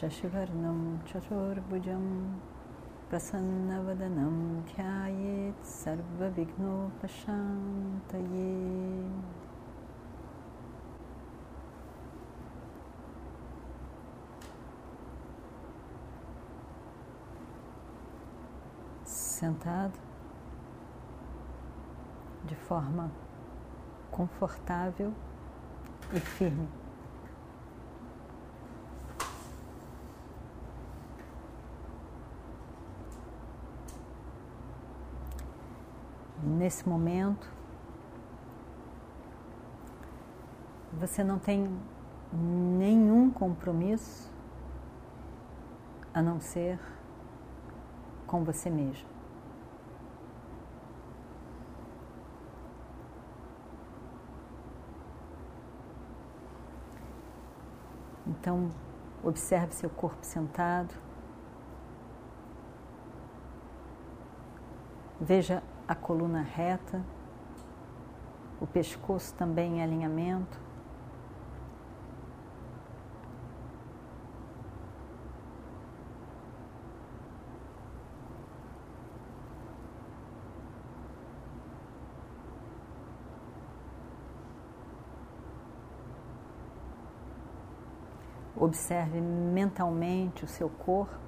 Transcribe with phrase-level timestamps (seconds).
[0.00, 2.04] शशिवर्णं चतुर्भुजं
[3.10, 4.36] प्रसन्नवदनं
[4.70, 7.08] ध्यायेत् सर्वविघ्नोपशान्तये
[19.40, 19.98] Sentado
[22.44, 23.10] de forma
[24.10, 25.12] confortável
[26.12, 26.68] e firme.
[36.65, 37.47] Nesse momento,
[40.93, 41.69] você não tem
[42.33, 44.33] nenhum compromisso
[46.11, 46.79] a não ser
[48.25, 49.07] com você mesmo.
[58.25, 58.71] Então,
[59.23, 60.95] observe seu corpo sentado.
[65.21, 67.03] Veja a coluna reta,
[68.59, 70.63] o pescoço também em alinhamento.
[88.57, 91.19] Observe mentalmente o seu corpo,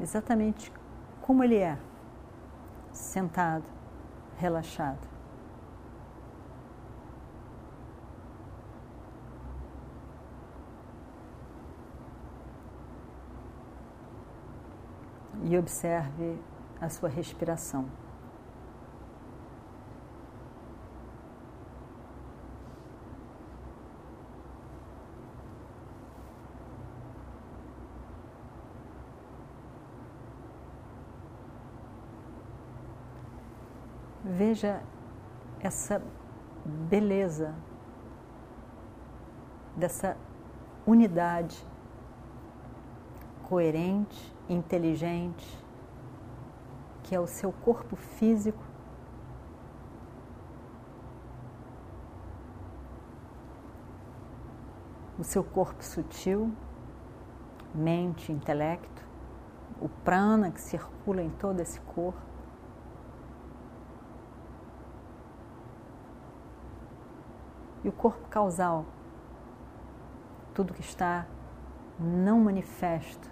[0.00, 0.72] exatamente
[1.22, 1.78] como ele é,
[2.92, 3.64] sentado,
[4.36, 5.12] relaxado.
[15.44, 16.38] E observe
[16.80, 17.86] a sua respiração.
[34.44, 34.82] Veja
[35.60, 36.02] essa
[36.66, 37.54] beleza
[39.76, 40.16] dessa
[40.84, 41.64] unidade
[43.44, 45.46] coerente, inteligente,
[47.04, 48.64] que é o seu corpo físico.
[55.16, 56.52] O seu corpo sutil,
[57.72, 59.06] mente, intelecto,
[59.80, 62.31] o prana que circula em todo esse corpo.
[67.84, 68.84] E o corpo causal,
[70.54, 71.26] tudo que está
[71.98, 73.30] não manifesto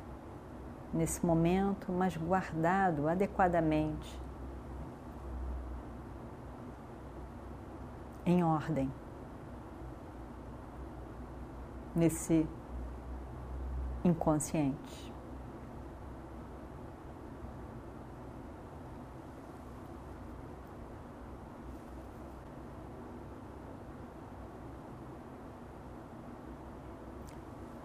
[0.93, 4.21] nesse momento, mas guardado adequadamente,
[8.27, 8.93] em ordem,
[11.95, 12.47] nesse
[14.05, 15.10] inconsciente.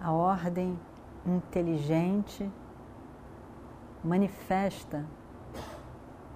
[0.06, 0.80] A ordem
[1.26, 2.48] inteligente
[4.04, 5.04] manifesta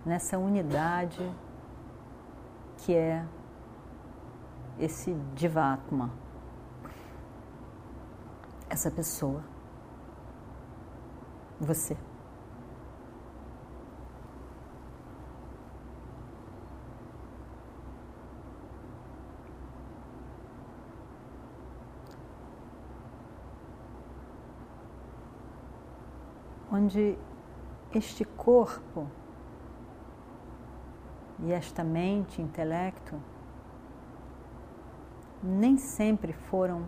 [0.04, 1.22] nessa unidade
[2.78, 3.24] que é
[4.80, 6.10] esse Divatma,
[8.68, 9.44] essa pessoa,
[11.60, 11.96] você.
[26.72, 27.18] Onde
[27.94, 29.08] este corpo
[31.40, 33.20] e esta mente, intelecto,
[35.42, 36.86] nem sempre foram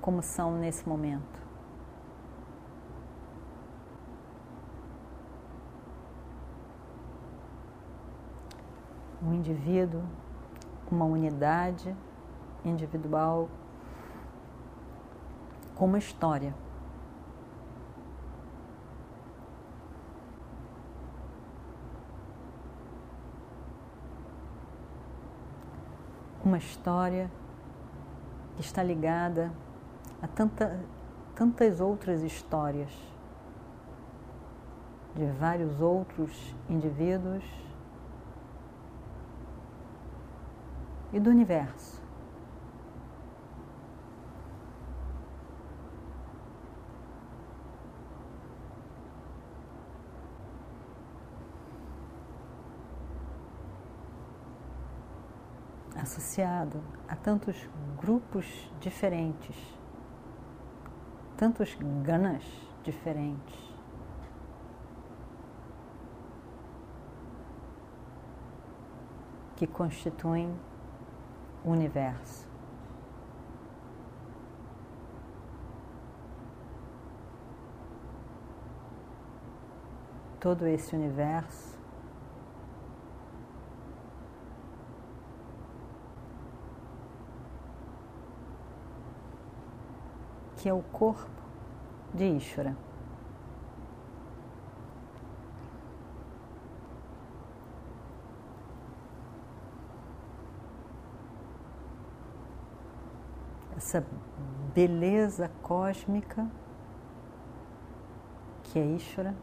[0.00, 1.42] como são nesse momento.
[9.22, 10.02] Um indivíduo,
[10.90, 11.94] uma unidade
[12.64, 13.48] individual
[15.74, 16.54] com uma história.
[26.44, 27.30] Uma história
[28.56, 29.50] que está ligada
[30.22, 30.78] a tanta,
[31.34, 32.90] tantas outras histórias
[35.14, 37.44] de vários outros indivíduos
[41.12, 42.03] e do universo.
[55.96, 57.68] Associado a tantos
[57.98, 58.46] grupos
[58.80, 59.56] diferentes,
[61.36, 62.44] tantos ganas
[62.82, 63.74] diferentes.
[69.56, 70.52] Que constituem
[71.64, 72.48] o universo.
[80.40, 81.73] Todo esse universo
[90.64, 91.30] que é o corpo
[92.14, 92.74] de Ishvara.
[103.76, 104.06] Essa
[104.74, 106.50] beleza cósmica
[108.62, 109.34] que é Ishvara.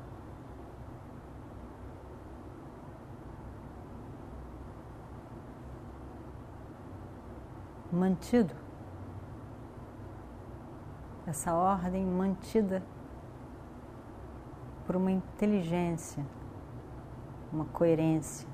[7.91, 8.70] Mantido
[11.31, 12.83] essa ordem mantida
[14.86, 16.25] por uma inteligência,
[17.51, 18.48] uma coerência.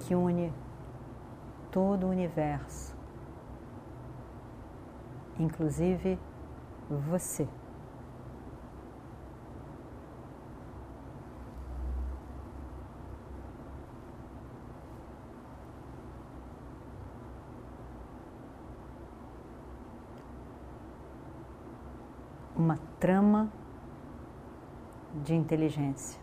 [0.00, 0.52] Que une
[1.70, 2.96] todo o universo,
[5.38, 6.18] inclusive
[6.90, 7.46] você.
[22.68, 23.50] Uma trama
[25.24, 26.20] de inteligência.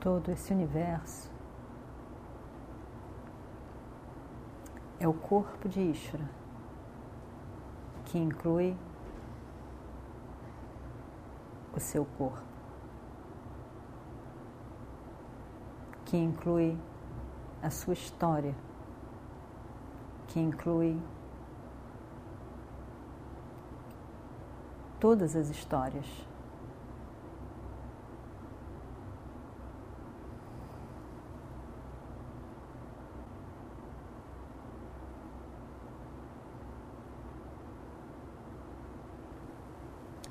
[0.00, 1.30] Todo esse universo
[4.98, 6.30] é o corpo de Ishvara,
[8.06, 8.74] que inclui
[11.76, 12.51] o seu corpo.
[16.12, 16.76] Que inclui
[17.62, 18.54] a sua história,
[20.28, 21.00] que inclui
[25.00, 26.04] todas as histórias.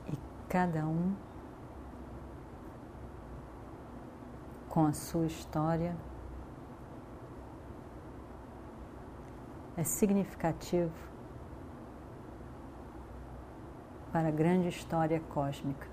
[0.07, 0.15] E
[0.47, 1.30] cada um
[4.71, 5.93] com a sua história
[9.75, 10.93] é significativo
[14.13, 15.90] para a grande história cósmica.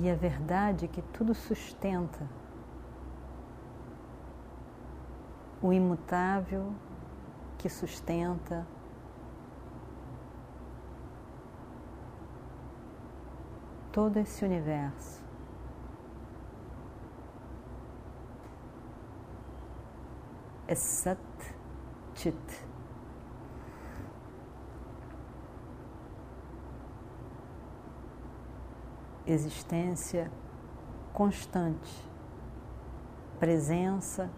[0.00, 2.26] E a verdade é que tudo sustenta
[5.60, 6.72] o imutável
[7.58, 8.66] que sustenta
[13.92, 15.22] todo esse universo.
[20.66, 21.20] É Sat
[22.14, 22.71] Chit.
[29.26, 30.30] Existência
[31.12, 32.08] constante,
[33.38, 34.30] presença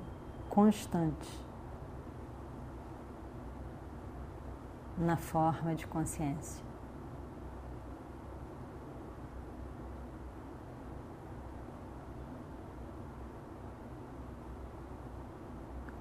[0.49, 1.45] constante
[4.97, 6.65] na forma de consciência.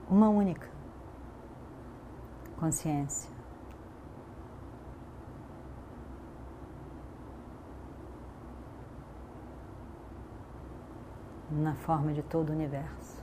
[0.10, 0.70] Uma única
[2.60, 3.32] consciência.
[11.54, 13.22] Na forma de todo o universo.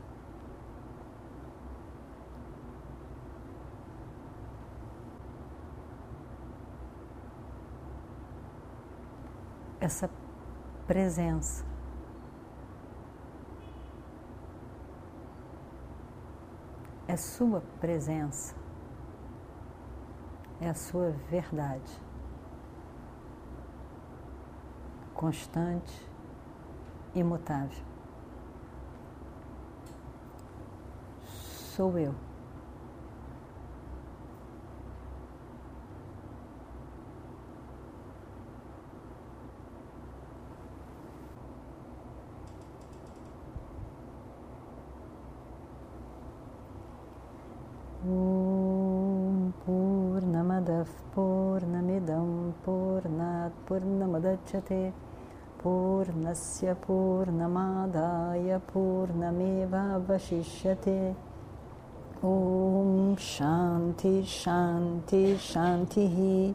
[9.80, 10.10] Essa
[10.86, 11.64] presença.
[17.08, 18.54] É sua presença,
[20.60, 22.00] é a sua verdade,
[25.12, 26.08] constante,
[27.12, 27.89] imutável.
[31.80, 32.12] Sou eu.
[51.14, 52.26] पूर्णमिदं
[52.64, 54.82] पूर्णात् पूर्णमुदच्यते
[55.62, 61.29] पूर्णस्य पूर्णमादाय पूर्णमेवावशिष्यते
[62.24, 66.54] ओम शांति शांति शांति ही।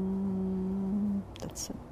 [1.41, 1.86] तत्सत